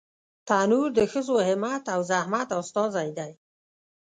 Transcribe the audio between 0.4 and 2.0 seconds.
تنور د ښځو همت او